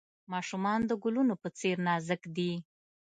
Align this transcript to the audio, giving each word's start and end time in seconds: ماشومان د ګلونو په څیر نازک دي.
ماشومان 0.33 0.79
د 0.85 0.91
ګلونو 1.03 1.33
په 1.41 1.47
څیر 1.59 1.75
نازک 1.87 2.21
دي. 2.35 2.53